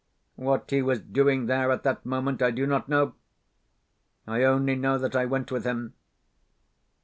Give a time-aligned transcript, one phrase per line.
[0.35, 3.13] What he was doing there at that moment I do not know;
[4.25, 5.93] I only know that I went with him....